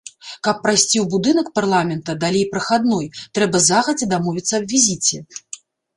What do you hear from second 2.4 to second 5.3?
прахадной, трэба загадзя дамовіцца аб візіце.